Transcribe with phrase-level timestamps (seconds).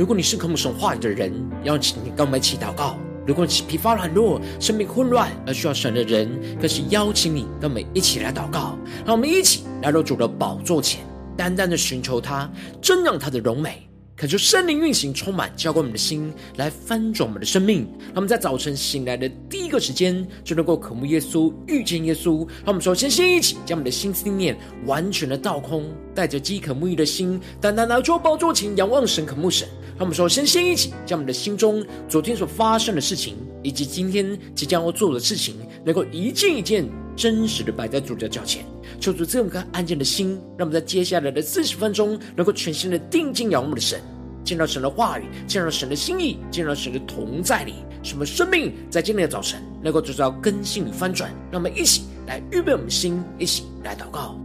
[0.00, 1.30] 如果你是渴慕神话语的人，
[1.64, 2.96] 邀请你跟我们一起祷告；
[3.26, 6.26] 如果你是疲乏软弱、生命混乱而需要神的人，
[6.58, 8.78] 更是邀请你跟我们一起来祷告。
[9.04, 11.02] 让我们一起来到主的宝座前，
[11.36, 13.86] 单单的寻求他，真让他的荣美。
[14.16, 17.86] 恳求圣灵运行，充满浇灌我们的心，来翻转我们的生命。
[18.06, 22.38] 让我们在早晨醒来的第一个时间，就能够渴慕耶稣、遇见耶稣。
[22.64, 29.68] 让我们首先先一起将我们的心思念完全的倒空，带着饥渴沐浴的心，单单来到宝座前仰望神、渴慕神。
[30.00, 38.64] 让我们首先先一起将我们的心中昨天所发生的事情，以及今天即将要做的事情，能够一件一件真实的摆在主的脚前。
[38.98, 44.00] 求主赐我们个安静的心，让我们在接下来的四十分钟，能够全心的定睛仰望的神，
[44.42, 51.30] 见到神的话语，见到神的心意，见到神的同在里，什么生命在今天的早晨能够得到更新与翻转。
[51.52, 54.40] 让我们一起来预备我们的心，一起来祷告。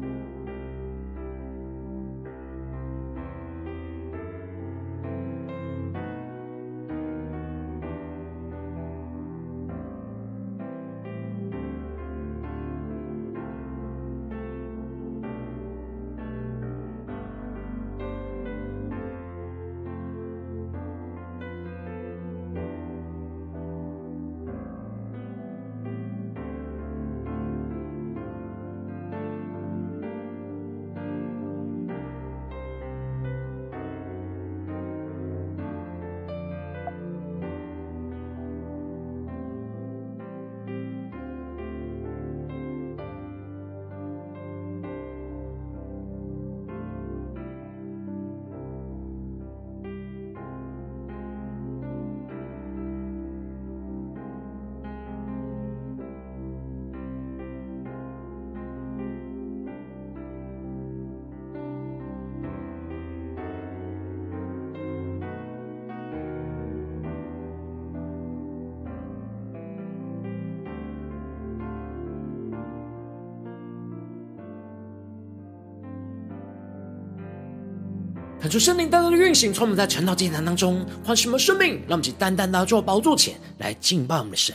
[78.45, 84.53] 恳求圣灵单单的运行，从我们在晨祷祭坛当中唤醒我们生命，让我们去单单的坐宝座前来敬拜我们的神。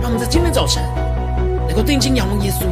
[0.00, 0.82] 让我们在今天早晨
[1.66, 2.64] 能够定睛仰望耶稣，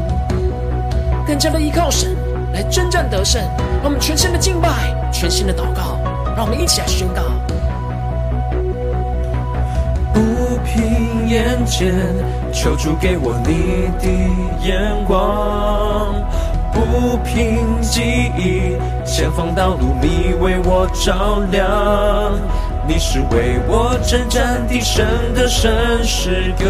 [1.27, 2.17] 更加的依靠神
[2.55, 3.43] 来征战得胜。
[3.83, 5.99] 让我们全心的敬拜，全心的祷告，
[6.35, 7.25] 让我们一起来宣告：
[10.15, 10.21] 不
[10.65, 11.95] 凭眼见，
[12.55, 14.09] 求主给我你的
[14.67, 16.25] 眼光。
[16.77, 18.77] 不平记忆，
[19.07, 22.35] 前方道路你为我照亮。
[22.87, 25.73] 你是为我征战的神的圣
[26.05, 26.67] 诗歌，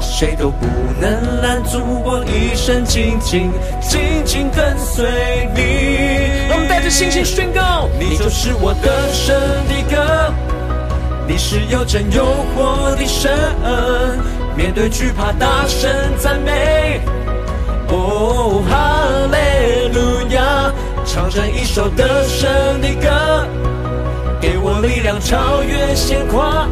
[0.00, 0.64] 谁都不
[1.00, 3.50] 能拦阻我一生紧紧
[3.80, 6.52] 紧紧跟随你。
[6.52, 10.32] 我们带着信心宣告：你就是我得胜的歌，
[11.26, 12.24] 你是有真有
[12.54, 13.30] 活的神，
[14.56, 17.00] 面对惧怕大声赞美。
[17.92, 19.02] 哦，哈
[19.32, 20.72] 利路亚！
[21.04, 23.44] 唱着一首得胜的歌，
[24.40, 26.68] 给我力量超越险况，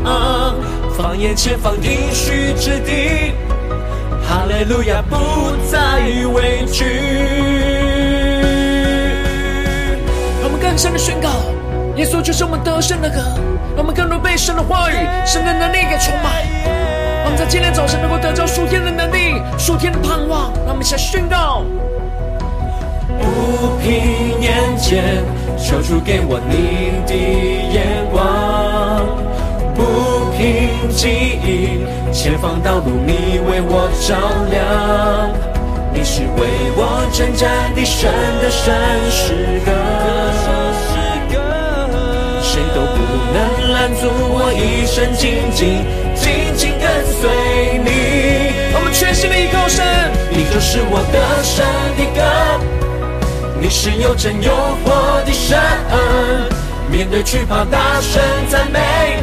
[0.97, 3.33] 放眼前方应许之地，
[4.23, 5.17] 哈利路亚不
[5.69, 6.03] 再
[6.33, 6.85] 畏惧。
[10.41, 11.29] 让我们更深的宣告：
[11.97, 13.17] 耶稣就是我们得胜的歌，
[13.75, 14.95] 让我们更多被神的话语、
[15.27, 16.33] 神的能力给充满。
[17.25, 20.51] 让我们在今天早晨能够得着属天的能力、属天的盼望。
[20.65, 21.63] 让我们一起来宣告：
[23.19, 25.23] 不凭眼见，
[25.59, 27.15] 求主给我你的
[27.75, 28.17] 眼光；
[29.75, 29.81] 不
[30.37, 31.09] 凭记
[31.45, 34.17] 忆，前方道路你为我照
[34.51, 34.57] 亮。
[35.93, 36.81] 你是为我
[37.13, 38.11] 征战的神
[38.41, 38.73] 的圣
[39.11, 39.71] 诗歌，
[42.41, 42.97] 谁都不
[43.35, 43.37] 能
[43.73, 45.85] 拦阻我一生紧紧。
[46.15, 47.23] 紧紧跟随
[47.85, 47.89] 你，
[48.99, 49.87] 全心的依靠神，
[50.29, 51.65] 你就是我得胜
[51.97, 52.21] 的歌，
[53.61, 54.51] 你是又真又
[54.83, 55.57] 活的神，
[56.91, 59.23] 面对惧怕大声赞美，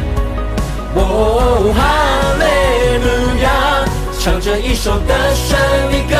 [0.94, 1.84] 哦，哈
[2.40, 2.44] 利
[3.04, 3.84] 路亚，
[4.18, 5.58] 唱着一首得胜
[5.92, 6.16] 的歌，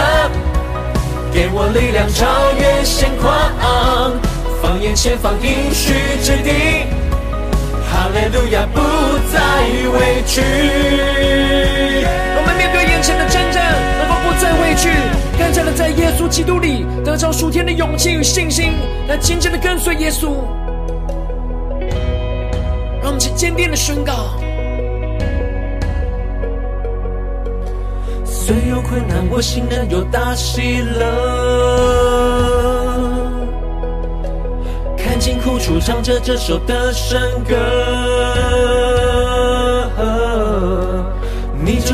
[1.32, 2.26] 给我力量超
[2.60, 4.12] 越险况，
[4.60, 6.84] 放眼前方应许之地。
[7.90, 8.82] 哈利路亚，不
[9.32, 9.40] 再
[9.96, 10.42] 畏惧。
[12.96, 14.88] 面前的征战，能够不再畏惧，
[15.38, 18.72] 更加的在耶稣基督里得着属天的勇气与信心，
[19.06, 20.28] 来紧紧的跟随耶稣。
[23.02, 24.38] 让我们去坚定的宣告：
[28.24, 31.04] 虽有困难，我心仍有大喜乐。
[34.96, 39.15] 看尽苦楚，唱着这首得胜歌。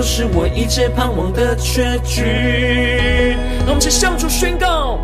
[0.02, 3.36] 就是我一切盼望的结局。
[3.60, 4.98] 让我们一起向主宣告：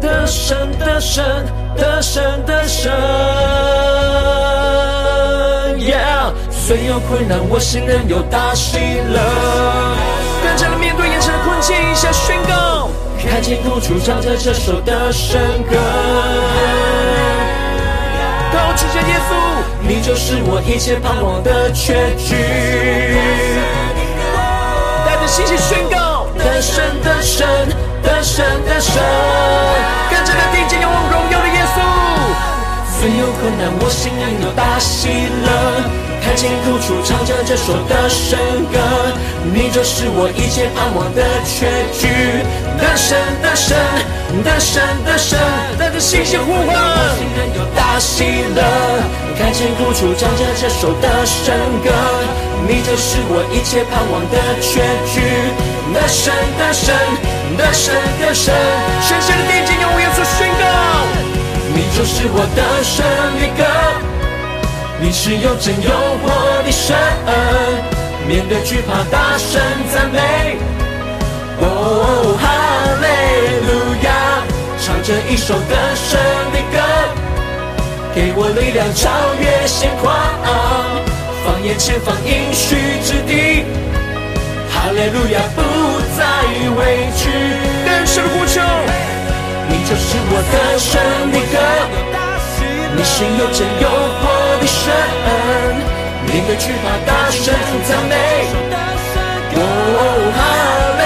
[0.00, 1.24] 得胜，得胜，
[1.76, 2.92] 得胜，得胜。
[5.78, 8.76] Yeah，虽有困难，我心仍有大喜
[9.08, 9.20] 乐。
[10.42, 12.88] 更加的面对眼前的困境，一下宣告。
[13.22, 15.40] 看见苦楚，唱着这首得胜
[15.70, 15.76] 歌。
[18.52, 19.30] 高举着耶稣，
[19.86, 22.34] 你就是我一切盼望的结局。
[25.36, 27.46] 带着信心宣告，得胜，得胜，
[28.02, 30.25] 得胜，得胜。
[32.98, 35.08] 虽有困难，我心仍有大喜
[35.44, 35.48] 乐。
[36.24, 38.38] 看见苦楚，唱着这首得胜
[38.72, 38.80] 歌，
[39.52, 42.08] 你就是我一切盼望的确据。
[42.80, 43.12] 得胜，
[43.44, 43.76] 得胜，
[44.42, 45.38] 得胜，得胜，
[45.78, 48.24] 带着信心呼唤，我心仍有大喜
[48.56, 48.64] 乐。
[49.36, 51.52] 看见苦楚，唱着这首得胜
[51.84, 51.92] 歌，
[52.66, 54.80] 你就是我一切盼望的确
[55.12, 55.20] 据。
[55.92, 56.96] 得胜，得胜，
[57.60, 58.56] 得胜，得胜，
[59.04, 60.64] 宣誓的定睛仰望耶稣宣告，
[61.76, 63.04] 你就是我的胜
[63.36, 63.62] 的歌。
[64.98, 65.90] 你是又真又
[66.24, 66.96] 活的神，
[68.26, 69.60] 面对惧怕，大声
[69.92, 70.56] 赞美。
[71.60, 72.44] 哦，哈
[72.96, 73.06] 利
[73.68, 73.70] 路
[74.04, 74.08] 亚，
[74.80, 76.18] 唱着一首得胜
[76.50, 76.80] 的歌，
[78.14, 80.16] 给我力量超越现况，
[81.44, 83.66] 放眼前方应许之地。
[84.72, 85.60] 哈利路亚，不
[86.16, 86.24] 再
[86.74, 87.28] 畏惧，
[87.84, 88.62] 更深呼求，
[89.68, 90.92] 你就是我得胜
[91.32, 91.36] 的。
[92.96, 93.84] 你是又真又
[94.20, 94.22] 活
[94.58, 94.82] 的神，
[96.26, 97.52] 面对惧怕，大声
[97.84, 98.14] 赞美。
[99.58, 99.60] 哦，
[100.36, 100.38] 哈
[100.96, 101.02] 利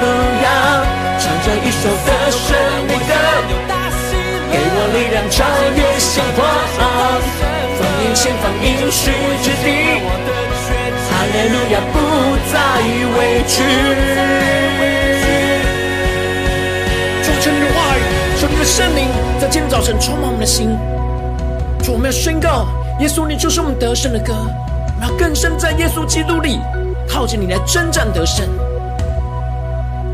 [0.00, 0.04] 路
[0.42, 0.46] 亚，
[1.18, 2.46] 唱着一首得胜
[2.88, 3.12] 的歌，
[4.50, 5.36] 给我力量超
[5.76, 6.40] 越现况，
[7.78, 9.12] 放眼前方应许
[9.42, 9.66] 之地。
[11.10, 11.94] 哈利路亚，不
[12.50, 12.54] 再
[13.18, 14.95] 畏惧。
[17.46, 18.00] 主，求你的话语，
[18.40, 19.06] 求你的圣灵，
[19.40, 20.70] 在今天早晨充满我们的心。
[21.80, 22.66] 主，我们要宣告，
[22.98, 24.34] 耶稣，你就是我们得胜的歌。
[24.34, 26.58] 我们要更深在耶稣基督里，
[27.08, 28.44] 靠着你来征战得胜。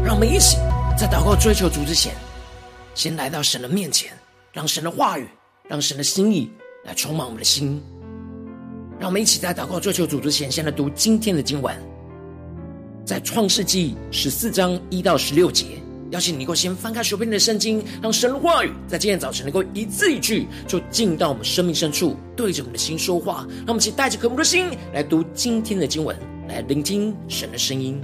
[0.05, 0.58] 让我们一起
[0.99, 2.12] 在祷告追求主之前，
[2.94, 4.12] 先来到神的面前，
[4.52, 5.26] 让神的话语，
[5.67, 6.50] 让神的心意
[6.84, 7.82] 来充满我们的心。
[8.99, 11.75] 让我们一起在祷告追求主之前，先来读今天的经文，
[13.06, 15.64] 在创世记十四章一到十六节。
[16.12, 23.47] 邀请你能够先翻开手边的圣经，让神的话语在今天早晨能够一字一句，就进到我们生命深处，对着我们的心说话。
[23.61, 26.14] 让我们一起带着渴慕的心来读今天的经文，
[26.49, 28.00] 来聆听神的声音。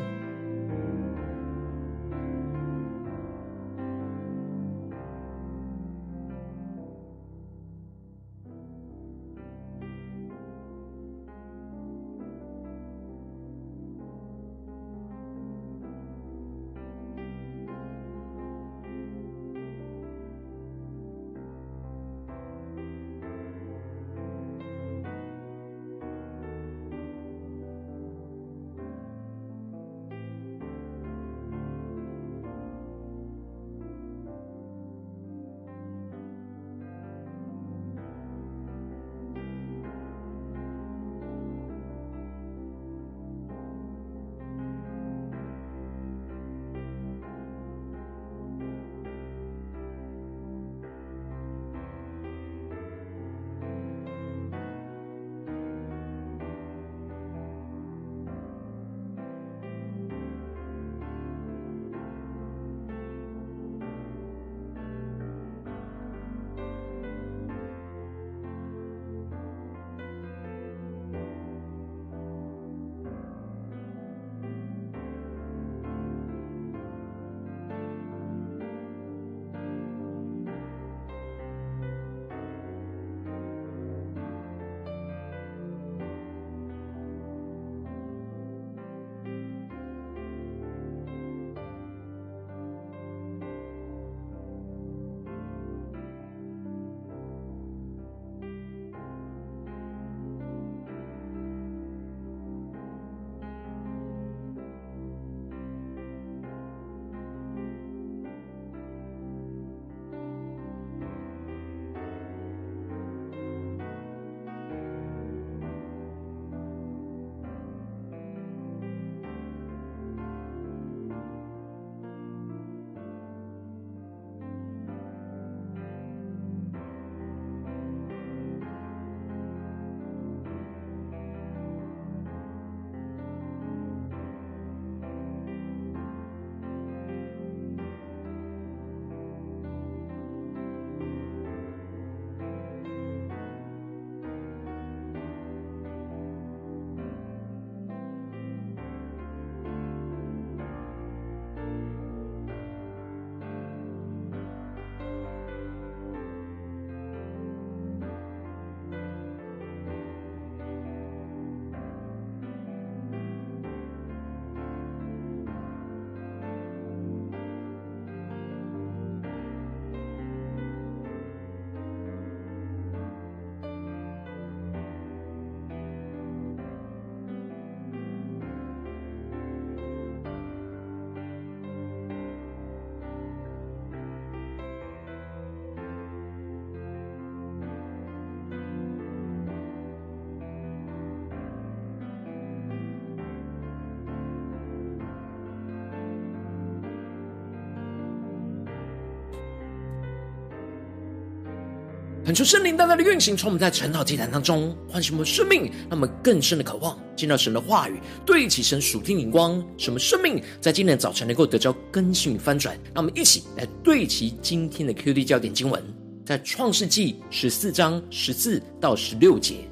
[202.29, 212.77] 恳求圣灵大大的运行，从我们在晨祷祭坛当中唤醒我们生命，让我们更深的渴望见到神的话语，对齐神属天灵光，什么生命在今天早晨能够得着更新与翻转。
[212.95, 215.83] 让我们一起来对齐今天的 QD 焦点经文，
[216.27, 219.67] 在创世纪十四章十四到十六节。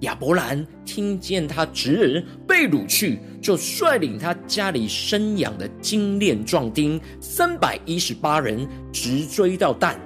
[0.00, 9.98] 亚伯兰听见他侄儿被掳去，就率领他家里生养的精练壮丁三百一十八人，直追到但。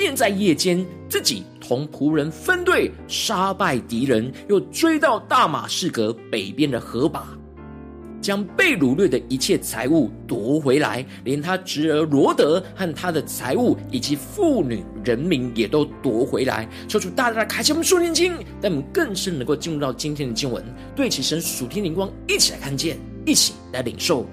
[0.00, 7.22] 便在夜间，自己同仆人分队杀败敌人，又追到大马士革北边的河坝，
[8.18, 16.66] 将被掳掠的一切财物夺回来，连他侄儿罗德和他的财物以及妇女人民也都夺回来。
[16.88, 20.64] 求主大大的开启我们属灵经，让我们更深能够进入到今天的经文，
[20.96, 24.26] 对其神属天灵光，一起来看见，一起来领受。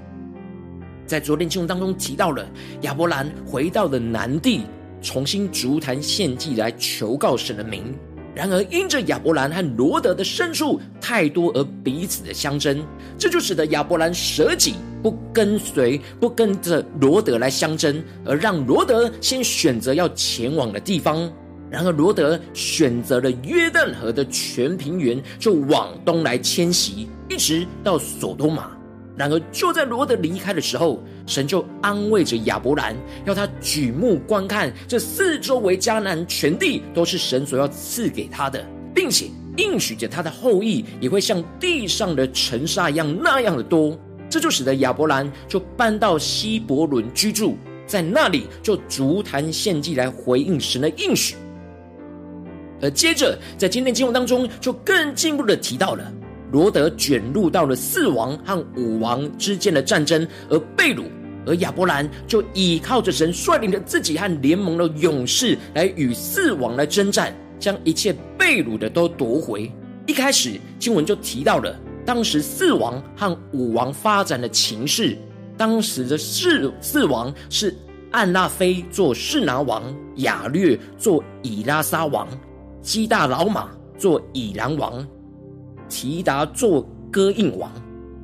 [1.05, 2.49] 在昨天经文当中提到了
[2.83, 4.61] 亚伯兰回到了南地。
[5.07, 7.95] 重新筑坛献祭来求告神的名，
[8.35, 12.85] 然而因着亚伯兰和罗德的牲畜太多而彼此的相争，
[13.17, 21.31] 这就使得亚伯兰舍己不跟随，不跟着罗德来相争，而让罗德先选择要前往的地方。
[21.69, 28.76] 然而罗德选择了约旦河的全平原，就往东来迁徙，一直到所多玛。
[29.17, 32.95] 然而，就在罗德离开的时候，神就安慰着亚伯兰，
[33.25, 39.25] 要他举目观看这四周围迦南全地，都是神所要赐给他的，并且
[39.57, 43.97] 应许着他的后裔也会像地上的尘沙一样那样的多。
[44.29, 47.57] 这就使得亚伯兰就搬到希伯伦居住，
[47.87, 51.35] 在那里就足坛献祭来回应神的应许。
[52.79, 56.13] 而接着，在今天经文当中，就更进一步的提到了。
[56.51, 61.03] 罗德卷入到了四王和五王之间的战争而被掳，
[61.45, 69.71] 而亚伯兰就倚靠着神率领着自己和联盟的勇士来与四王来征战，将一切被掳的都夺回。
[70.05, 75.17] 一开始经文就提到了当时四王和五王发展的情势，
[75.57, 77.75] 当时的四四王是
[78.11, 79.83] 暗拉非做示拿王，
[80.17, 82.25] 亚略做以拉撒王，
[82.81, 85.05] 基大老玛做以兰王。
[85.89, 87.71] 提达做歌印王，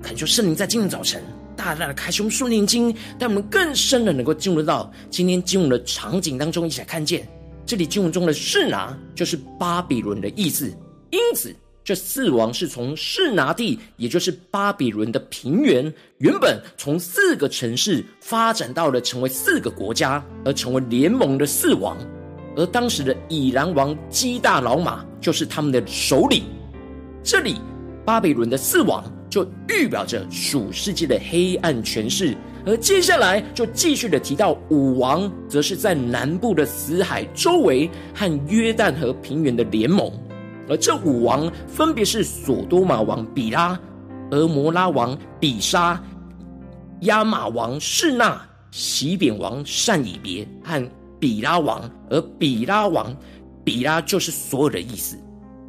[0.02, 1.22] 恳求圣灵在今天早晨
[1.56, 7.28] 大大的开启我们属灵经，让我们更深的能够进入到今天经文的场景当中，一起来看见
[7.66, 10.72] 这里经文中的示拿就是巴比伦的意思。
[11.12, 21.96] 因此，这四王是从示拿地，也就是巴比伦的平原，原本从四个城市发展到了成为四个国家，而成为联盟的四王。
[22.56, 26.44] 而当时的以兰王基大老马就是他们的首领。
[27.24, 27.56] 这里，
[28.04, 40.12] 巴比伦的四王就预表着属世界的黑暗权势，而接下来就继续的提到五王，则是在南部的死海周围和约旦河平原的联盟，
[40.68, 43.80] 而这五王分别是所多玛王比拉、
[44.32, 46.04] 俄摩拉王比沙、
[47.02, 48.40] 亚玛王示那、
[48.70, 50.86] 洗扁王善以别和
[51.22, 53.16] 比拉王，而比拉王
[53.64, 55.18] 比拉就是所有的意思，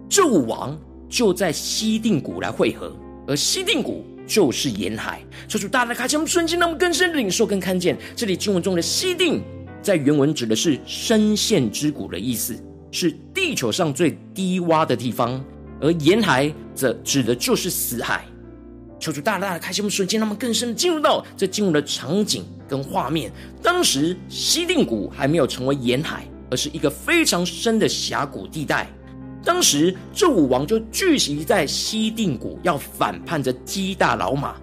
[0.09, 0.77] 这五王。
[1.15, 2.93] 就在西定谷来会合，
[3.25, 5.23] 而西定谷就是沿海。
[5.47, 7.97] 求主大大开启我们瞬间，让我们更深的领受跟看见。
[8.17, 9.41] 这里经文中的西定，
[9.81, 15.41] 在原文指的是深陷之谷的意思，是地球上最低洼的地方；
[15.81, 18.25] 而沿海则指的就是死海。
[18.99, 23.31] 求主大大的开启我们瞬间，让我们更深的进入到这经文的场景跟画面。
[23.63, 28.89] 当时西定谷还没有成为沿海，而是一个非常深的峡谷地带。
[29.45, 34.57] 当时，这五王就聚集在西定谷，要反叛着基大老马。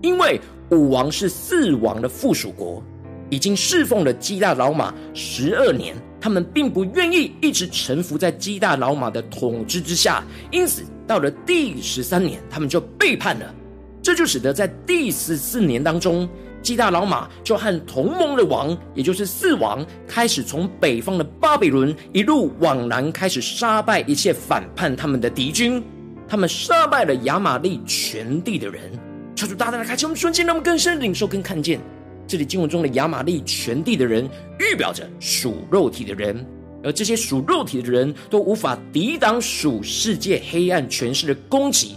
[0.00, 0.40] 因为
[0.70, 2.82] 五王是四王的附属国，
[3.28, 10.24] 已经侍奉了基大老马十二年，他们并不愿意一直臣服在基大老马的统治之下。
[10.50, 13.54] 因此，到了第十三年，他们就背叛了。
[14.02, 16.28] 这就使得在第十四年当中，
[16.64, 25.84] 基大老马就和同盟的王，也就是四王，开始从北方的巴比伦一路往南，开始杀败一切反叛他们的敌军。
[26.26, 28.90] 他们杀败了亚玛力全地的人。
[29.36, 31.78] 求主大大的开启我们瞬间，让我们更深领受跟看见。
[32.26, 34.26] 这里经文中的亚玛力全地的人，
[34.58, 36.46] 预表着属肉体的人，
[36.82, 41.96] 而这些属肉体的人都无法抵挡属世界黑暗权势的攻击，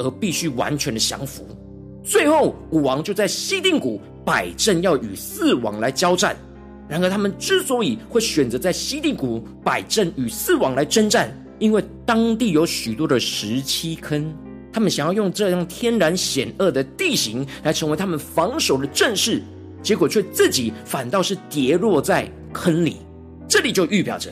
[0.00, 1.46] 而必须完全的降服。
[2.02, 6.36] 最后，武王就在西定谷摆阵，要与四王来交战。
[6.88, 14.34] 然而，他们之所以会选择在西定谷摆阵与四王来征战，因为当地有许多的石漆坑，
[14.72, 19.40] 他们想要用这样天然险恶的地形来成为他们防守的阵势，
[19.82, 22.96] 结果却自己反倒是跌落在坑里。
[23.46, 24.30] 这里就预表着，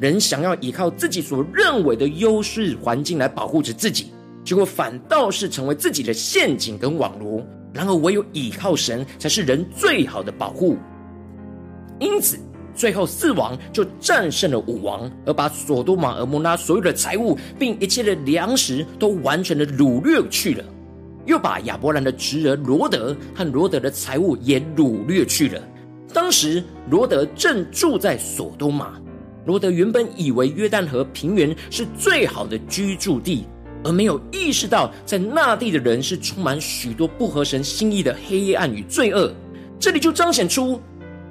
[0.00, 4.10] 人想要依靠自己所认为的优势环境来保护着自己，
[4.44, 7.44] 结果反倒是成为自己的陷阱跟网罗。
[7.72, 10.76] 然而，唯有倚靠神，才是人最好的保护。
[12.00, 12.36] 因此，
[12.74, 20.64] 最后四王就战胜了五王，而把所多玛、蛾摩拉所有的财物，并一切的粮食都完全的掳掠去了。
[21.26, 25.62] 又把亚伯兰的侄儿罗德和罗德的财物也掳掠去了。
[26.12, 28.98] 当时，罗德正住在所多玛。
[29.46, 33.44] 罗德原本以为约旦河平原是最好的居住地，
[33.84, 39.32] 而没有意识到在那地的人是充满许多不合神心意的黑暗与罪恶。
[39.78, 40.80] 这里就彰显出，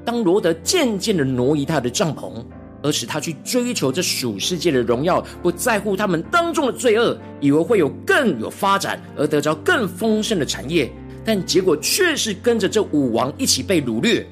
[0.03, 2.43] 当罗得渐渐的挪移他的帐篷，
[2.81, 10.91] 而使他去追求这属世界的荣耀，不在乎他们当中的罪恶，以为会有更有发展而得着更丰盛的产业，
[11.23, 14.25] 但结果却是跟着这五王一起被掳掠。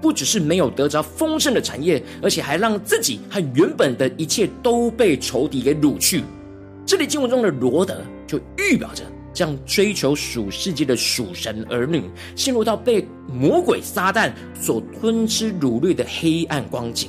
[0.00, 6.24] 不只是没有得着丰盛的产业，而且还让自己和原本的一切都被仇敌给掳去。
[6.90, 12.02] 这里经文中的罗德，就预表着这样追求属世界的属神儿女，
[12.34, 17.08] 陷入到被魔鬼撒旦所吞吃掳掠的黑暗光景。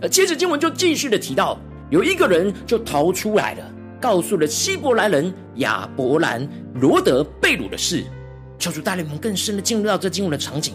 [0.00, 1.58] 而接着经文就继续的提到，
[1.90, 8.04] 有一个人就逃出来了，告诉了希伯来人亚伯兰罗得被掳的事。
[8.60, 10.74] 求主带领我们更深的进入到这经文的场景。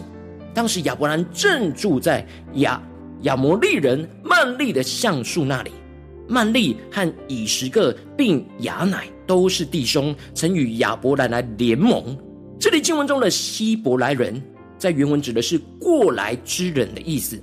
[0.52, 2.22] 当时亚伯兰正住在
[2.56, 2.82] 亚
[3.22, 5.72] 亚摩利人曼利的橡树那里，
[6.28, 12.16] 曼利和以十个并亚乃都是弟兄，曾与亚伯兰来联盟。
[12.58, 14.42] 这里经文中的希伯来人，
[14.78, 17.38] 在原文指的是过来之人的意思，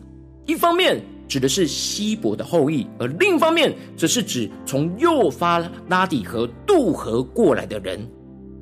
[0.46, 8.00] 一方面指的是希伯的后裔，而另一方面则是指从幼发拉底河渡河过来的人。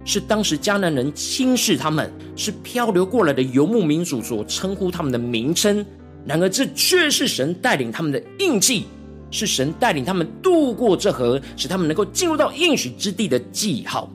[0.03, 5.85] 是当时迦南人轻视他们，是漂流过来的游牧民族所称呼他们的名称。
[6.25, 8.85] 然而，这却是神带领他们的印记，
[9.31, 14.07] 是神带领他们渡过这河，使他们能够进入到应许之地的记号。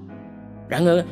[0.68, 1.04] 然而，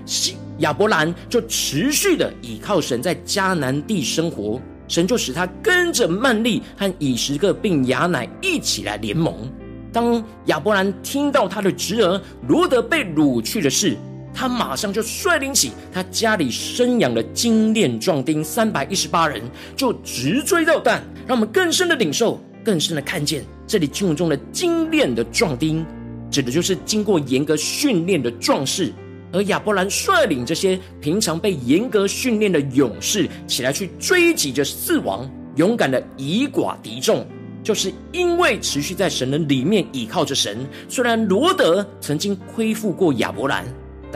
[0.59, 9.51] 亚伯兰就持续的倚靠神在迦南地生活，神就使他跟着曼利和以实各并亚乃一起来联盟。
[9.93, 13.97] 当亚伯兰听到他的侄儿罗得被掳去的事，
[14.35, 19.41] 他马上就率领起他家里生养的精练壮丁三百一十八人，
[19.77, 21.01] 就直追到但。
[21.27, 25.85] 让我们更深的领受，更深的看见这里经文中的精练的壮丁，
[26.31, 28.93] 指的就是经过严格训练的壮士。
[29.33, 37.27] 而亚伯兰率领这些平常被严格训练的勇士起来去追击着四王，勇敢的以寡敌众，
[37.63, 40.67] 就是因为持续在神的里面倚靠着神。
[40.89, 43.65] 虽然罗德曾经亏负过亚伯兰。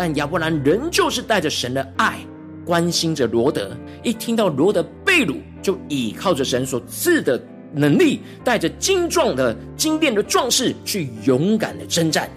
[0.01, 2.21] 但亚伯兰仍旧是带着神的爱，
[2.65, 3.77] 关心着罗德。
[4.05, 7.37] 一听到罗德被掳，就倚靠着神所赐的
[7.75, 12.29] 能力，带着精壮的、精炼的壮士去勇敢的征战。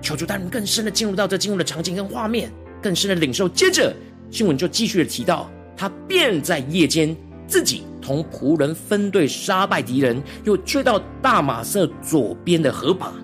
[0.00, 2.50] 求主带领更深的进入到这经文的场景跟画面，
[2.82, 3.48] 更深的领受。
[3.48, 3.94] 接着
[4.30, 7.16] 经文就继续的提到，他便在夜间
[7.46, 13.14] 自己同仆人分队杀败敌人，又追到大马色左边的河旁。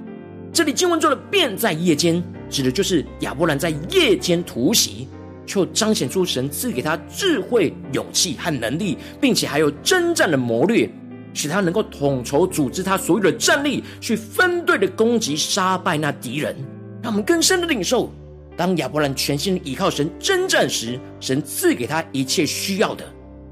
[0.53, 2.23] 这里经文中的便在夜间。
[2.51, 5.09] 指的就是亚伯兰在夜间突袭，
[5.45, 10.89] 就彰显出神赐给他智慧、勇气和能力，并且还有征战的谋略，
[11.35, 16.57] 使他能够统筹组织他所有的战力，去分队的攻击、杀败那敌人。
[17.03, 18.11] 让我们更深的领受，
[18.57, 23.05] 当亚伯兰全心依靠神征战时，神赐给他一切需要的。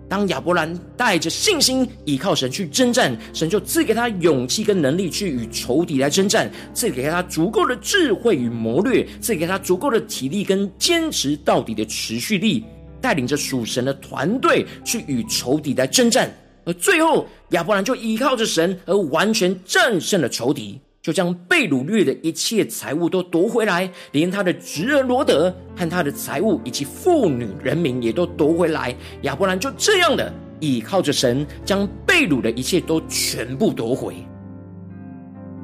[0.09, 12.63] 当亚伯兰带着信心倚靠神去征战，神就赐给他勇气跟能力去与仇敌来征战，赐给他足够的智慧与谋略，赐给他足够的体力跟坚持到底的持续力，
[13.01, 16.31] 带领着属神的团队去与仇敌来征战。
[16.65, 20.81] 而最后，亚伯兰就依靠着神而完全战胜了仇敌。
[21.03, 28.95] 就将被掳掠的一切财物都夺回来，连他的侄儿罗德和他的财物以及妇女人民也都夺回来。
[29.23, 34.15] 亚伯兰就这样的倚靠着神，将被掳的一切都全部夺回。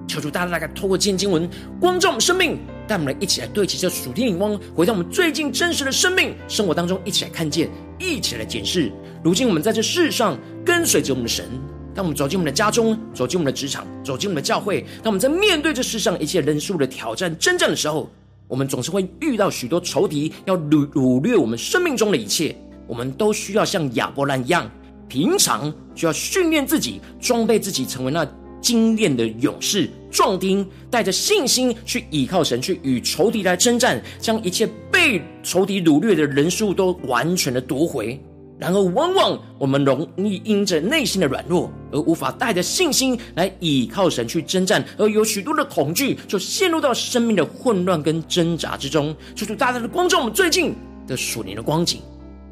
[0.09, 2.59] 求主大大的透过今天经文光照我们生命，
[2.89, 8.91] 带我们一起来对齐这属天眼光，回到我们最近真实的生命生活当中，一起来看见，一起来检视。
[9.23, 10.37] 如今我们在这世上
[10.69, 11.47] 跟随着我们的神。
[11.95, 18.11] 当我们走进我们的家中，走进我们的职场，走进我们的教会，当我们在面对这世上一切人数的挑战、征战的时候，
[18.47, 22.55] 我们总是会遇到许多仇敌要掳掳掠我们生命中的一切。
[22.87, 24.71] 我们都需要像亚伯兰一样，
[25.09, 38.21] 平常就要训练自己，装备自己，成为那精炼的勇士、壮丁，带着信心去倚靠神，去与仇敌来征战，将一切被仇敌掳掠的人数都完全的夺回。
[38.59, 49.15] 然而，往往我们容易因着内心的软弱，而无法带着信心来倚靠神去征战，而有许多的恐惧，就陷入到生命的混乱跟挣扎之中。
[49.37, 50.75] 求主大大的光照我们最近
[51.07, 52.01] 的属灵的光景。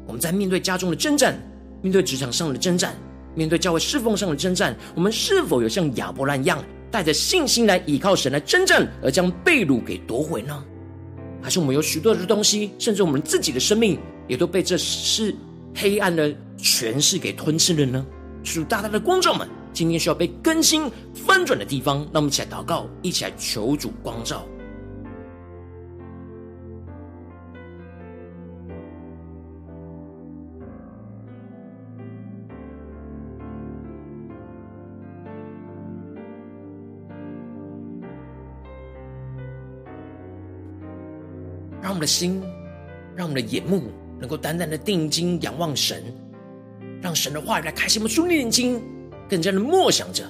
[0.05, 1.37] 我们在面对家中的征战，
[1.81, 2.95] 面对职场上的征战，
[3.35, 10.63] 面对教会侍奉上的征战，我们是否有像亚伯兰一样，带着信心来倚靠神来征战，而将被掳给夺回呢？
[11.41, 15.35] 还是我们有许多的东西，甚至我们自己的生命，也都被这世
[15.79, 18.03] 黑暗的权势给吞噬了呢？
[18.43, 24.43] 主大大的光照们，今天需要被更新翻转的地方，让我们起来祷告，一起来求主光照。
[41.79, 42.41] 让我们的心，
[43.15, 43.83] 让我们的眼目
[44.19, 46.03] 能够单单的定睛仰望神，
[47.01, 48.81] 让神的话语来开启我们属灵眼睛，
[49.29, 50.23] 更加的默想着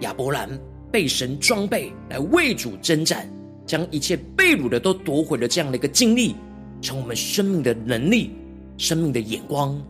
[0.00, 0.48] 亚伯兰
[0.90, 3.28] 被神装备来为主征战，
[3.66, 6.36] 将一切被掳的都夺回了这样的一个经历，
[6.80, 8.30] 成为我们生命的能力、
[8.76, 9.80] 生命的眼光，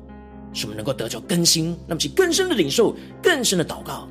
[0.53, 4.09] 使我们能够得着更新，那么去更深的领受、更深的祷告。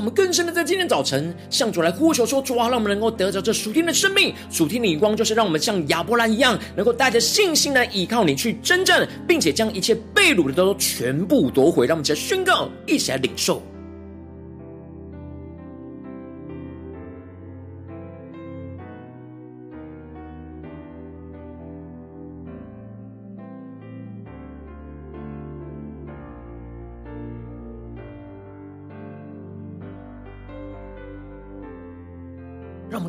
[0.00, 11.86] 我们更深的在今天早晨向主来呼求说：主啊，让我们能够得着这属天的生命、属天的眼光，就是让我们像亚伯兰一样，能够带着信心来依靠你去征战，并且将一切被掳的都全部夺回。
[11.86, 13.62] 让我们一起来宣告，一起来领受。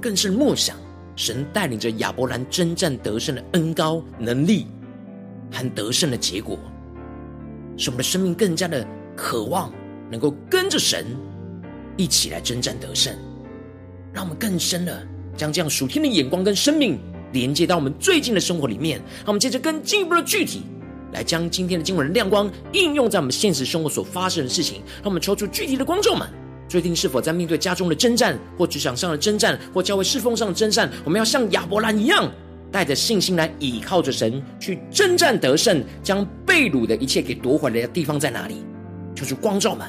[0.02, 0.76] 更是默想，
[1.16, 4.66] 神带领着亚伯兰征战得胜的恩高能力
[5.52, 6.58] 和得胜的结果，
[7.78, 8.86] 使我们的生命更加的
[9.16, 9.72] 渴望，
[10.10, 11.06] 能够跟着神
[11.96, 13.14] 一起来征战得胜。
[14.12, 17.00] 让我们更深的将这样属天的眼光跟生命
[17.32, 18.98] 连接到我们最近的生活里面。
[19.20, 20.64] 让我们接着更进一步的具体
[21.14, 24.82] 来将今天的经文的亮光应用在我们现实生活所发生的事情。
[24.96, 26.28] 让我们抽出具体的光众们。
[26.72, 30.90] 最近是否在面对家中的征战，或职场上的征战，或教会侍奉上的征战？
[31.04, 32.32] 我们要像亚伯兰一样，
[32.72, 38.64] 带着信心来倚靠着神去征战得胜，将被掳的一切给夺回来的地方在哪里？
[39.14, 39.86] 求主光照们。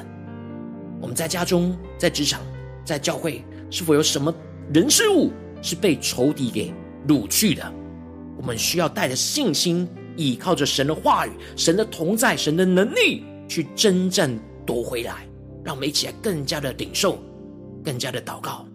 [1.00, 2.40] 我们在家中、在职场、
[2.84, 4.34] 在教会，是否有什么
[4.74, 5.30] 人事物
[5.62, 6.74] 是被仇敌给
[7.06, 7.62] 掳去的？
[8.36, 15.28] 我们需要带着信心，倚靠着神的话语、神的同在、神的能力，去征战夺回来。
[15.64, 17.18] 让我们一起来更加的领受，
[17.84, 18.66] 更加的祷告。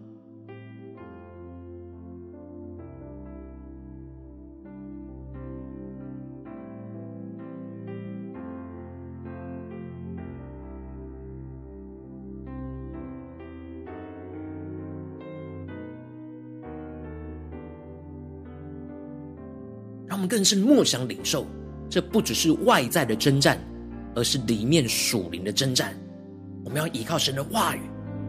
[20.08, 21.45] 让我们更是默想领受，
[21.89, 23.60] 这不只是外在的征战，
[24.15, 25.93] 而是里面属灵的征战。
[26.68, 27.80] 我们要依靠神的话语，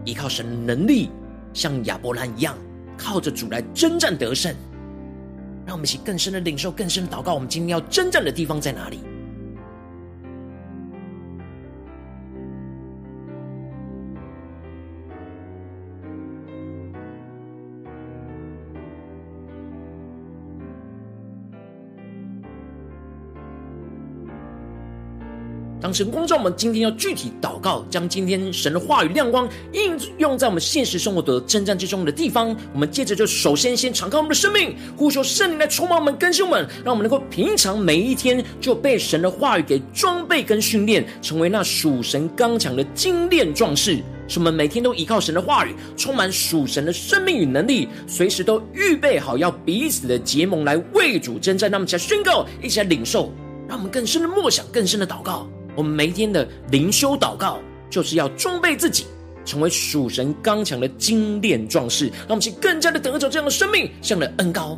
[0.05, 1.11] 依靠神的能力，
[1.53, 2.57] 像亚伯兰一样，
[2.97, 4.55] 靠着主来征战得胜。
[5.67, 7.35] 让我们一起更深的领受，更深的祷告。
[7.35, 9.01] 我们今天要征战的地方在哪里？
[25.89, 32.55] 当神光照我们，今天要具体祷告，将今天神的话语亮光应用在我们现实生活的征战之中的地方。
[32.75, 44.03] 我们接着就首先先敞开我们的生命，呼求圣灵来充满我们、更新我们，让我们能够平常每一天就被神的话语给装备跟训练，成为那属神刚强的精炼壮士。
[44.29, 51.71] 使我们每天都依靠神的话语，充满属神的生命与能力，随时都预备好要彼此的结盟来为主征战。
[51.71, 53.33] 那么，起来宣告，一起来领受，
[53.67, 55.49] 让我们更深的默想，更深的祷告。
[55.79, 59.07] 我们每一天的灵修祷告，就是要装备自己，
[59.45, 64.77] 成为属神刚强的精炼壮士，让我们去更加的得着这样的生命，这样的恩高。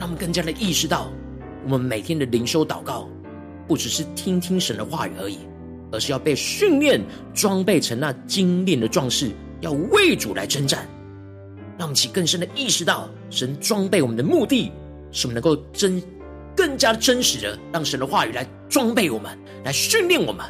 [0.00, 1.08] 我们更加的意识到，
[1.62, 3.08] 我们每天的灵修祷告，
[3.68, 5.38] 不只是听听神的话语而已，
[5.92, 7.00] 而是要被训练、
[7.32, 10.84] 装备成那精炼的壮士，要为主来征战。
[11.78, 14.72] 让其更深的意识到，神装备我们的目的，
[15.12, 16.02] 是我们能够真
[16.56, 20.44] 更加真实的，让神的话语来装备我们，来训练我们。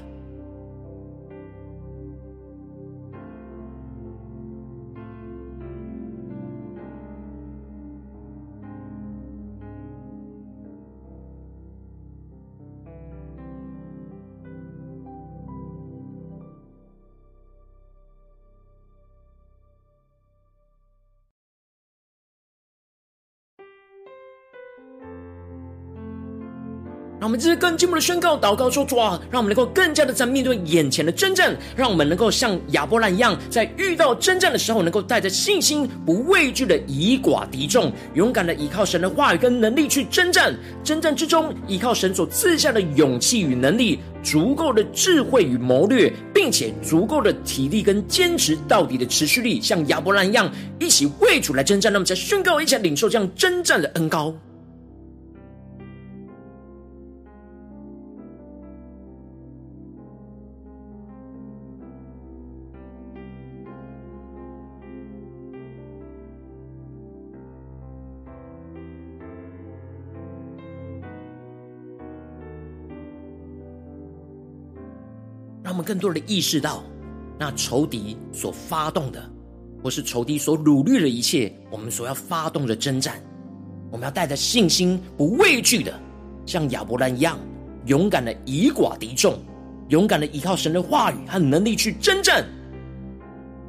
[27.37, 40.55] 们这些更进一步的宣告、祷告说：“主啊，让我们能够更加的在面对眼前的征战，让我们能够像亚伯兰一样，在遇到征战的时候，能够带着信心、不畏惧的以寡敌众，勇敢的依靠神的话语跟能力去征战。
[40.83, 51.92] 征战之中，依靠神所赐下的勇气与能力，足够的智慧与谋略，并且足够的体力跟坚持到底的持续力，像亚伯兰一样，一起为主来征战。
[51.92, 54.35] 那么，在宣告，一起领受这样征战的恩膏。”
[75.67, 76.85] 让我们更多的意识到，
[77.37, 79.21] 那仇敌所发动的，
[79.83, 83.21] 或是仇敌所掳掠的一切，我们所要发动的征战，
[83.91, 85.93] 我们要带着信心，不畏惧的，
[86.47, 87.37] 像亚伯兰一样，
[87.87, 89.41] 勇敢的以寡敌众，
[89.89, 92.47] 勇敢的依靠神的话语和能力去征战。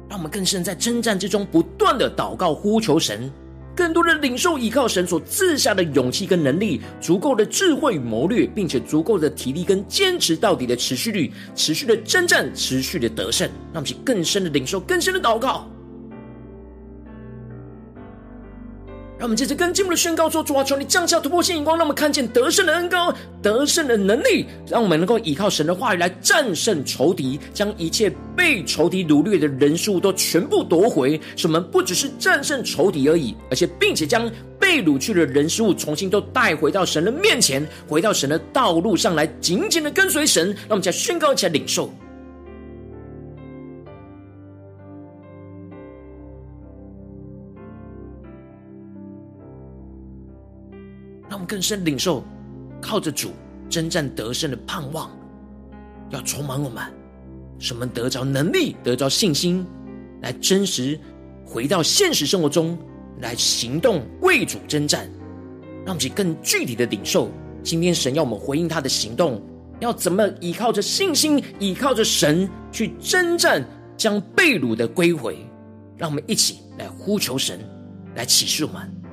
[0.08, 3.28] 让我们更深在征战之中，不断的祷告呼求神。
[3.78, 15.70] 更多的领受依靠神所赐下的勇气跟能力，足够的智慧与谋略，并且足够的体力跟坚持到底的持续率，持续的征战，持续的得胜，让我们更深的领受，更深的祷告。
[19.18, 31.20] 让我们接着跟进步的宣告说：主啊，求你降下突破性眼光，让我们看见得胜的恩膏、得胜的能力，让我们能够依靠神的话语来战胜仇敌，将一切被仇敌掳掠的人事物都全部夺回。
[31.34, 40.46] 使我们不只是战胜仇敌而已，而且并且将被掳去的人事物重新都带回到神的面前，回到神的道路上来，紧紧的跟随神。
[40.46, 41.92] 让我们再宣告起来，领受。
[51.48, 52.22] 更深领受，
[52.80, 53.30] 靠着主
[53.70, 55.10] 征战得胜的盼望，
[56.10, 56.84] 要充满我们，
[57.58, 59.66] 使我们得着能力，得着信心，
[60.20, 61.00] 来真实
[61.44, 62.78] 回到现实生活中
[63.20, 65.10] 来行动，为主征战。
[65.86, 67.30] 让我们更具体的领受，
[67.62, 69.42] 今天神要我们回应他的行动，
[69.80, 75.38] 要怎么依靠着信心，依靠着神去征战，将被掳的归回。
[75.96, 77.58] 让我们一起来呼求神，
[78.14, 79.07] 来启示我们。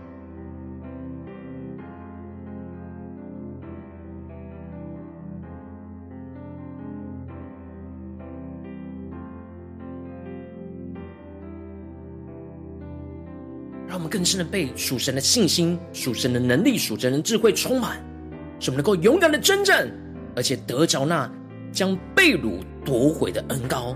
[14.26, 18.04] 让我们更深的被属神的信心、属神的能力、属神的智慧充满，
[18.60, 19.88] 使我们能够勇敢的征战，
[20.36, 21.32] 而且得着那
[21.72, 23.96] 将被掳夺回的恩膏。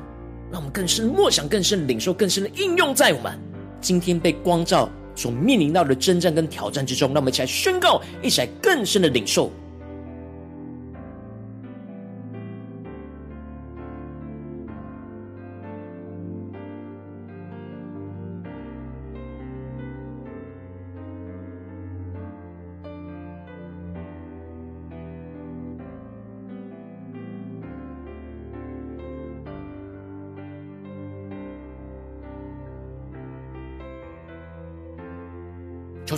[0.51, 3.37] 让我们更深默想、更深领受、更深的应用在我们
[3.81, 7.09] 今天被光照所面临到的征战跟挑战之中。
[7.09, 9.51] 让我们一起来宣告，一起来更深的领受。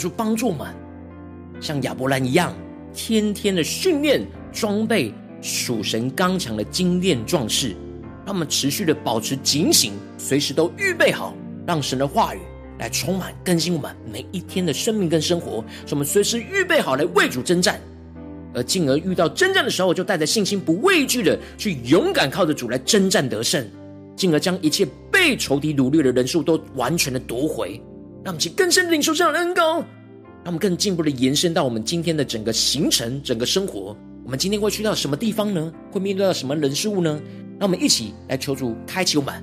[0.01, 0.67] 主帮助我们，
[1.59, 2.51] 像亚伯兰一样，
[2.91, 7.75] 天天的训练装备属神刚强的精炼壮士，
[8.25, 11.35] 让我们持续的保持警醒，随时都预备好，
[11.67, 12.39] 让神的话语
[12.79, 17.79] 来充满更新我们每一天的生命跟生活，使我们随时预备好来为主征战，
[18.55, 23.63] 而进而遇到征战的时候，就带着信心不畏惧的去勇敢靠着主来征战得胜，
[24.15, 27.79] 进而将一切被仇敌掳掠的人数都完全的夺回。
[28.23, 33.97] 让我们去更深领受这样的恩膏，让我们更进一步的延伸到我们今天的整个行程、整个生活。
[34.23, 35.73] 我们今天会去到什么地方呢？
[35.91, 37.19] 会面对到什么人事物呢？
[37.59, 39.33] 让我们一起来求主开启我们，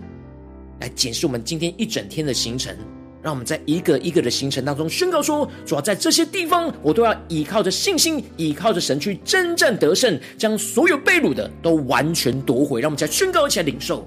[0.81, 2.77] 来检视我们今天一整天的行程。
[3.21, 12.81] 让我们在一个一个的行程当中宣告说：主要在这些地方，我都要依靠着信心，依靠着神去征战得胜，将所有被掳的都完全夺回。
[12.81, 14.07] 让我们再宣告一起来领受。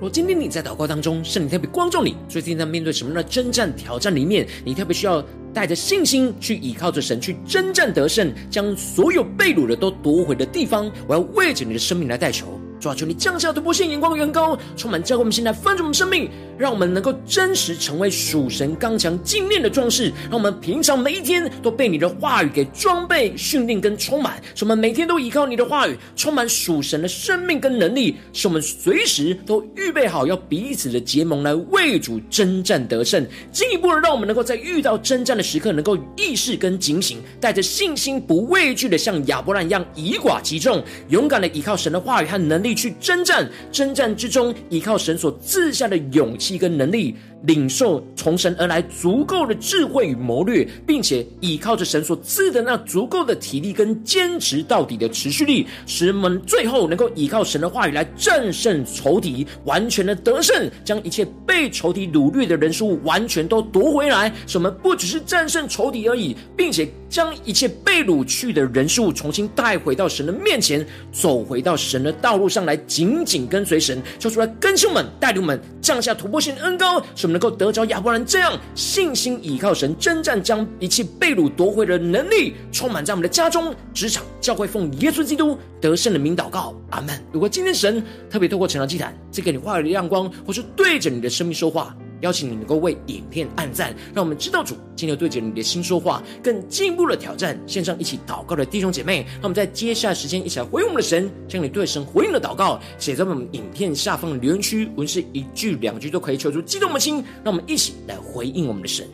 [0.00, 12.58] 若今天你在祷告当中，圣灵特别光照你，最近在面对什么的征战挑战里面，你特别需要带着信心去倚靠着神，去征战得胜，将所有被掳的都夺回的地方，我要为着你的生命来代求。
[12.80, 20.12] 抓住，你降下突破性眼光，远高，充满教会我们现在翻转我们生命，让我们能够真实成为属神刚强精炼的壮士。
[20.28, 33.24] 让我们平常每一天都被你的话语给装备、训练跟充满，使我们每天都依靠你的话语，充满属神的生命跟能力，使我们随时都预备好要彼此的结盟来为主征战得胜。
[33.52, 42.70] 进一步的，让我们能够在遇到征战的时刻，能够意识跟警醒，带着信心不畏惧的，像亚伯兰一样以寡击众，勇敢的依靠神的话语和能力。
[42.80, 64.32] 去征战，征战之中，依靠神所赐下的勇气一个能力领受从神而来足够的智慧与谋略，并且依靠着神所赐的那足够的体力跟坚持到底的持续力，使我们最后能够依靠神的话语来战胜仇敌，完全的得胜，将一切被仇敌掳掠的人数完全都夺回来。
[64.46, 87.18] 使我们不只是战胜仇敌而已，并且将一切被掳去的人数重新带回到神的面前，走回到神的道路上来，紧紧跟随神，叫出来更新我们，带领我们降下突破性的恩高能够得着亚伯兰这样信心倚靠神征战，将一切被掳夺回的能力充满在我们的家中、职场、教会，奉耶稣基督得胜的名祷告，阿门。
[87.32, 91.96] 如果今天神特别透过成长祭坛，赐给你话语的亮光，或是对着你的生命说话。
[92.20, 97.58] 邀请你能够为影片按赞，让我们知道主今天对着你的心说话，更进一步的挑战。
[97.66, 109.06] 线上一起祷告的弟兄姐妹，让我们在接下来时间一起来回应我们的神，将你对神回应的祷告写在我们影片下方的留言区，无论是一句两句都可以，求出激动的心，让我们一起来回应我们的神。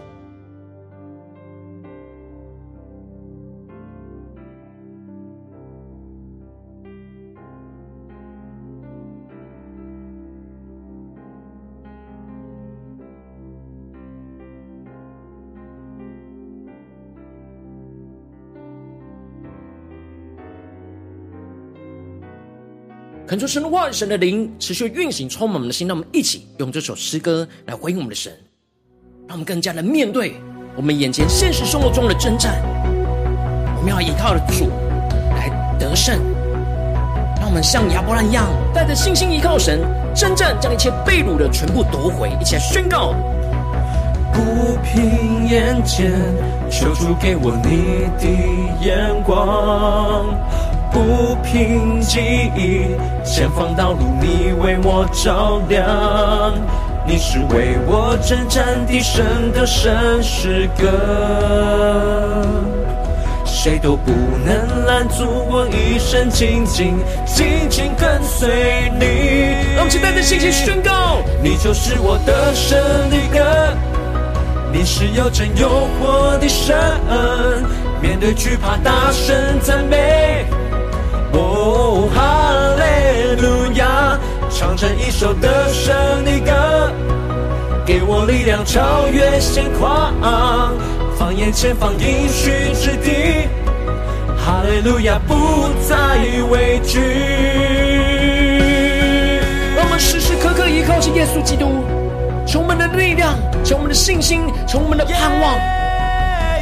[23.37, 25.87] 恳求神的话语、神的灵持续运行，充满我们的心。
[25.87, 28.33] 让我们一起用这首诗歌来回应我们的神，
[29.29, 30.37] 让我们更加的面对
[30.75, 32.63] 我们眼前现实生活中的征战。
[33.77, 34.71] 我们要依靠的主
[35.33, 36.19] 来得胜。
[37.39, 39.81] 让我们像亚伯兰一样，带着信心依靠神，
[40.15, 42.31] 征战将一切被掳的全部夺回。
[42.41, 43.13] 一起来宣告：
[44.33, 46.11] 不凭眼前，
[46.71, 48.27] 求主给我你的
[48.83, 50.25] 眼光。
[50.97, 52.87] 不平记忆，
[53.23, 56.55] 前方道路你为我照亮，
[57.07, 60.89] 你是为我征战的神的神诗歌，
[63.45, 64.11] 谁都不
[64.43, 69.05] 能拦阻我一生紧紧紧紧跟随你。
[69.75, 72.81] 让我们期待的信心宣告，你就是我得胜
[73.11, 73.45] 的歌，
[74.73, 76.75] 你是有真又活的神，
[78.01, 80.47] 面对惧怕大声赞美。
[84.59, 85.95] 唱着一首得胜
[86.25, 86.91] 的歌，
[87.85, 90.15] 给我力量超越现况，
[91.19, 93.49] 放眼前方应许之地，
[94.35, 95.95] 哈利路亚不再
[96.49, 96.99] 畏惧。
[99.77, 101.85] 让我们时时刻刻依靠着耶稣基督，
[102.47, 105.53] 求我们的力量，求我们的信心，求我们的盼望，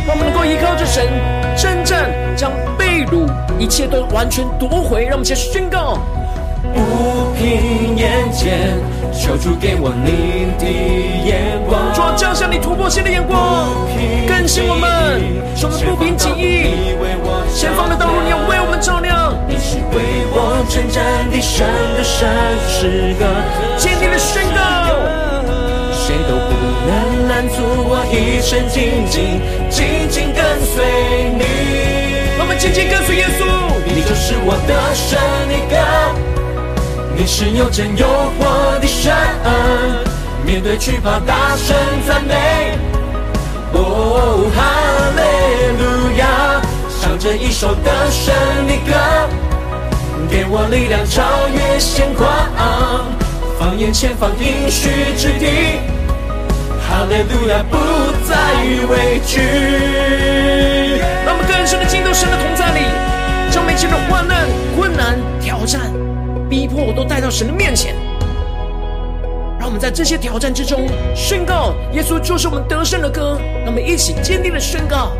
[0.04, 1.06] 让我们能够依靠着神，
[1.56, 1.96] 真正
[2.34, 3.24] 将被掳
[3.56, 5.04] 一切都完全夺回。
[5.04, 6.00] 让我们先宣告。
[6.72, 6.80] 不
[7.44, 8.72] 凭眼前，
[9.12, 11.92] 求主给我你的眼光。
[11.92, 13.68] 主要降下你突破性的眼光，
[14.26, 15.20] 更新我们，
[15.54, 16.96] 使我们不凭己意。
[17.54, 19.36] 前方的道路，你要为我们照亮。
[19.46, 21.68] 你是为我征战的神
[21.98, 22.24] 的神
[22.64, 23.28] 诗歌，
[23.76, 24.64] 坚定的宣告，
[25.92, 26.56] 谁都不
[26.88, 29.38] 能拦阻我一生紧紧
[29.68, 30.80] 紧紧跟随
[31.36, 31.44] 你。
[32.40, 33.44] 我们紧紧跟随耶稣，
[33.84, 35.20] 你就是我的神
[35.52, 36.43] 的歌。
[37.16, 39.14] 你是又真又活的神，
[40.44, 42.76] 面对惧怕大声赞美。
[43.72, 44.60] 哦，哈
[45.16, 45.22] 利
[45.80, 46.60] 路亚，
[47.00, 48.34] 唱着一首得胜
[48.66, 48.92] 的歌，
[50.28, 52.26] 给我力量超越现况，
[53.58, 55.78] 放眼前方应许之地。
[56.82, 57.78] 哈利路亚，不
[58.28, 58.34] 再
[58.90, 59.40] 畏惧。
[61.24, 62.80] 让我们更深的进入神的同在里，
[63.52, 64.46] 将每一切的患难、
[64.76, 66.03] 困难、挑战。
[66.54, 67.96] 逼迫我都带到神的面前，
[69.58, 73.40] 让我们在这些挑战之中宣告：耶稣就是我们得胜的歌。
[73.64, 75.10] 让我们一起坚定的宣告。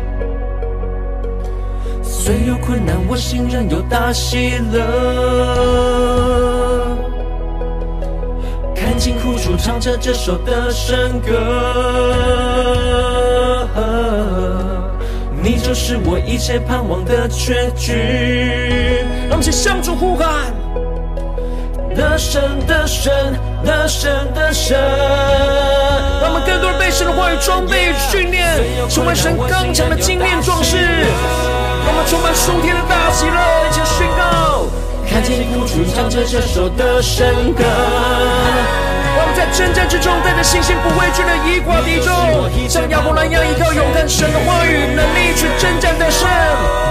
[2.01, 4.79] 虽有困难，我心仍有大喜乐。
[8.73, 11.35] 看尽苦楚，唱着这首得胜歌。
[15.43, 17.91] 你就是我一切盼望的结局。
[19.27, 20.54] 让我们一起向主呼喊。
[21.95, 23.13] 得胜的神，
[23.63, 24.77] 得胜的神，
[26.21, 28.45] 让我们更多人被神的话语装备训练，
[28.89, 30.75] 成为神刚强的精炼壮士。
[30.75, 34.67] 让我们充满属天的大喜乐，一起宣告。
[35.07, 37.63] 看见苦楚，唱着这首得胜歌。
[37.63, 42.11] 让我们在征战之中，带着信心不畏惧的以寡敌众，
[42.67, 46.27] 像亚伯兰一样依靠勇敢神的话语能力去征战得胜。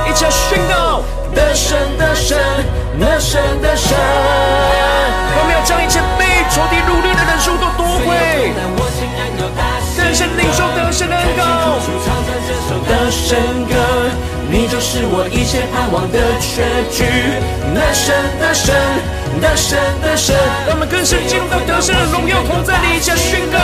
[0.08, 1.02] 一起宣告。
[1.34, 2.38] 得胜的神，
[3.00, 3.73] 得胜的
[14.94, 17.02] 是我一切盼望的结局。
[17.74, 18.70] 得胜的神，
[19.42, 20.38] 得胜的神，
[20.70, 23.58] 让我们更深进入到得胜的荣耀同在里，一起宣告。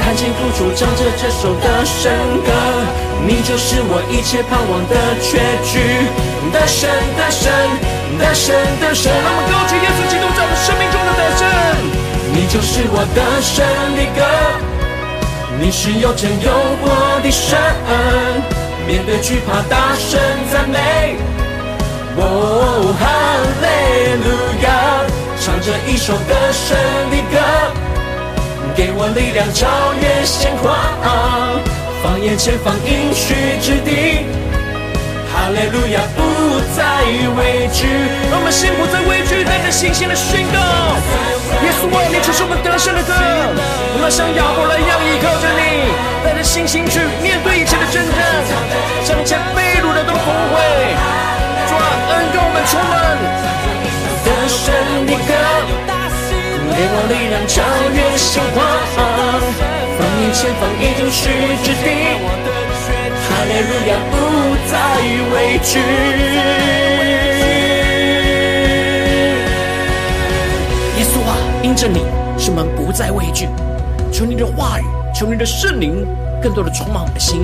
[0.00, 2.08] 看见苦楚，唱着这首得胜
[2.40, 2.48] 歌，
[3.28, 6.08] 你就是我一切盼望的结局。
[6.48, 6.88] 得胜
[7.20, 7.52] 的神，
[8.16, 11.44] 得胜的神，让我们高举耶稣基督在我们生命中的得胜。
[12.32, 13.60] 你就是我的胜
[13.92, 14.24] 的歌，
[15.60, 16.48] 你是又真又
[16.80, 17.60] 活的神，
[18.86, 20.20] 面对惧怕大声
[20.52, 21.16] 赞美。
[22.18, 23.04] 哦，哈
[23.60, 23.66] 利
[24.22, 24.26] 路
[24.62, 24.68] 亚，
[25.40, 26.76] 唱着一首得胜
[27.10, 27.36] 的歌，
[28.76, 29.66] 给我力量超
[30.00, 30.72] 越险况，
[32.02, 34.24] 放眼前方应许之地。
[35.36, 37.04] 哈利路亚，不再
[37.36, 37.84] 畏惧。
[38.32, 40.58] 让我们心不再畏惧，带着信心的宣告：
[41.60, 43.12] 耶稣啊，你就是我们得胜的歌。
[43.12, 45.92] 我们像亚伯兰一样依靠着你，
[46.24, 48.18] 带着信心去面对一切的征战，
[49.04, 50.56] 将一切被掳的都夺回。
[51.68, 52.96] 主啊，恩膏我们充满
[54.24, 54.72] 得胜
[55.04, 55.36] 的歌，
[56.72, 57.60] 给我力量超
[57.92, 58.64] 越现况，
[58.96, 61.28] 放眼前方应许
[61.62, 62.16] 之地。
[63.36, 64.16] 哈利路亚，不
[64.66, 64.96] 再
[65.30, 65.78] 畏惧。
[70.96, 72.00] 耶稣啊，因着你，
[72.38, 73.46] 使我们不再畏惧。
[74.10, 74.84] 求你的话语，
[75.14, 76.06] 求你的圣灵，
[76.42, 77.42] 更多的充满我们的心，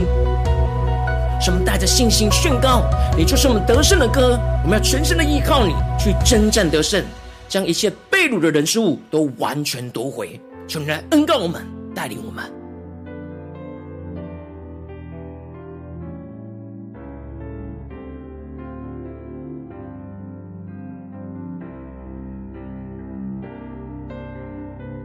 [1.39, 2.85] 使我们带着信心宣告：
[3.15, 4.41] 你就是我们得胜的歌。
[4.65, 7.05] 我们要全心的依靠你，去征战得胜，
[7.51, 10.41] 将一切被掳的人事物都完全夺回。
[10.67, 11.63] 求你来恩膏我们，
[11.95, 12.62] 带领我们。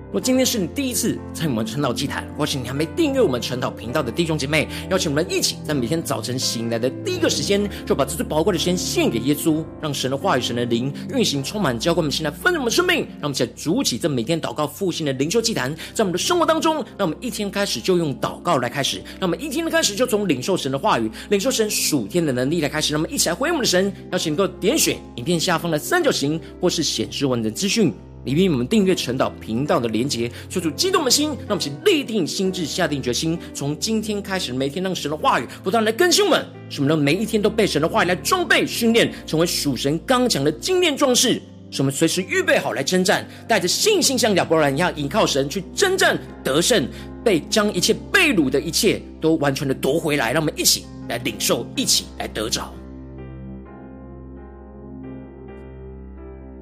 [0.07, 12.99] 如果今天是你第一次参与我们晨祷祭坛，或是你还没订阅我们晨祷频道的弟兄姐妹，邀请我们一起在每天早晨醒来的第一个时间，就把这最宝贵的时间献给耶稣，让神的话语、神的灵运行充满，浇灌我们现在丰盛的生命。
[13.19, 22.93] 让我们一起筑起这每天祷告复兴的灵修祭坛，在我们的生活当中，让我们一天开始就用祷告来开始，让我们一天的开始就从领受神的话语、领受神属天的能力来开始。
[22.93, 27.93] 让我们一起来回应我们的神，邀请能够点选影片下方的三角形，或是显示文的资讯。
[28.28, 46.86] 里面我们订阅晨祷频道的连结，求主激动的心，让我们去立定心智，下定决心，从今天开始，每天让神的话语不断来更新我们，使我们能每一天都被神的话语来装备训练，成为属神刚强的精炼壮士，使我们随时预备好来征战，带着信心像亚伯兰一样，依靠神去征战得胜，
[47.23, 52.76] 被将一切被掳的一切都完全的夺回来，让我们一起来领受，一起来得着。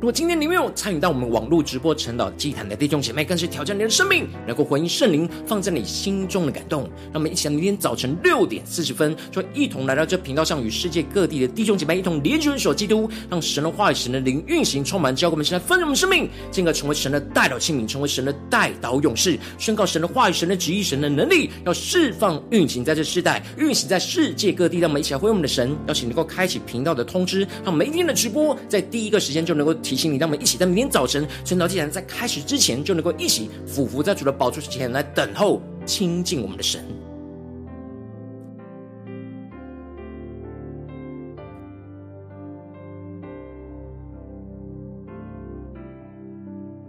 [0.05, 6.83] 如果今天你没有参与到我们网络直播晨祷祭坛的弟兄姐妹，更是挑战你的生命，能够回应圣灵放在你心中的感动。
[7.05, 24.77] 让我们一起在明天早晨六点四十分，就一同来到这频道上，与世界各地的弟兄姐妹一同连结、守基督，让神的话语、神的灵运行充满，教给我们现在分盛我们生命，进而成为神的代祷器皿，成为神的代祷勇士，宣告神的话语、神的旨意、神的能力，要释放运行在这世代，运行在世界各地。
[24.77, 29.94] 让我们一起来回应我们的神，邀请能够开启频道的通知，让每一天的直播在第一个时间就能够提。
[29.95, 36.83] 提醒你，让我们一起在明天早晨晨祷祭坛在开始之前，就能够一起俯伏在主的宝座前来等候亲近我们的神。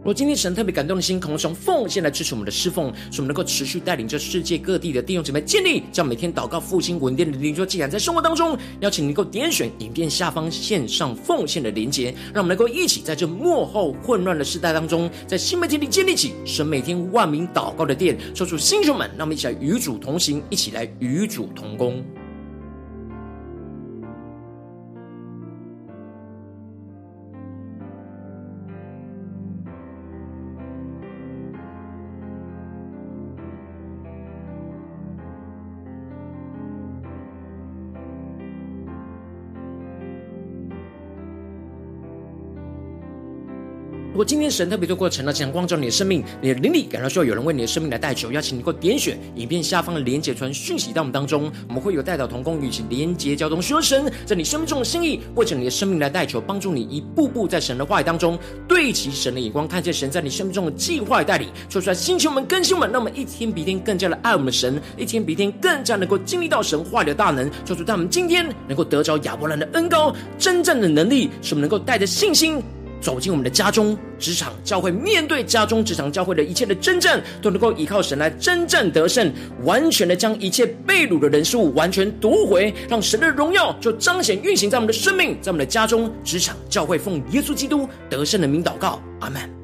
[0.07, 8.57] 若今天神特别感动的心，渴望从奉献来支持我们的侍奉，使我们能够持续带领着世界各地的弟兄姊妹建立，将每天祷告复兴稳定的灵修祭坛在生活当中。
[8.79, 18.17] 邀请你能够点选影片下方线上奉献的连结，让我们能够一起在这幕后混乱的时代当中，在新媒体里建立起神每天万名祷告的殿。
[18.33, 22.01] 说出弟兄们，让我们一起来与主同行，一起来与主同工。
[44.17, 72.63] 如果今天神特别透过晨祷想光照你的生命，你的灵力感到需要有人为你的生命来代求，邀请你能够点选影片下方的连结传讯息到我们当中，我们会有代表同工与其连结交通，说神在你生命中的心意，为着你的生命来代求，帮助你一步步在神的话语当中对齐神的眼光，看见神在你生命中的计划与带领，说出来星球们更新们，让我们一天比一天更加的爱我们的神，一天比一天更加能够经历到神话语的大能，说出在我们今天能够得着亚伯兰的恩膏，真正的能力，使我们能够带着信心。
[73.07, 79.33] 走进我们的家中、职场、教会，面对家中、职场、教会的一切的征战，都能够依靠神来真正得胜，
[79.63, 89.56] 完全的将一切被掳的人数完全夺回，让神的荣耀就彰显运行在我们的生命，在我们的家中、职场、教会，奉耶稣基督得胜的名祷告，阿门。